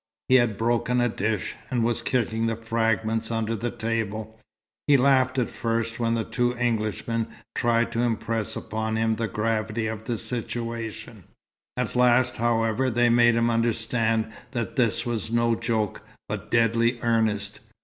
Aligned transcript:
He 0.29 0.33
had 0.33 0.57
broken 0.57 0.99
a 0.99 1.09
dish, 1.09 1.53
and 1.69 1.83
was 1.83 2.01
kicking 2.01 2.47
the 2.47 2.55
fragments 2.55 3.29
under 3.29 3.55
the 3.55 3.69
table. 3.69 4.39
He 4.87 4.97
laughed 4.97 5.37
at 5.37 5.51
first 5.51 5.99
when 5.99 6.15
the 6.15 6.23
two 6.23 6.55
Englishmen 6.55 7.27
tried 7.53 7.91
to 7.91 8.01
impress 8.01 8.55
upon 8.55 8.95
him 8.95 9.15
the 9.17 9.27
gravity 9.27 9.85
of 9.85 10.05
the 10.05 10.17
situation; 10.17 11.25
at 11.77 11.95
last, 11.95 12.37
however, 12.37 12.89
they 12.89 13.09
made 13.09 13.35
him 13.35 13.51
understand 13.51 14.33
that 14.53 14.75
this 14.75 15.05
was 15.05 15.31
no 15.31 15.53
joke, 15.53 16.01
but 16.27 16.49
deadly 16.49 16.97
earnest. 17.03 17.59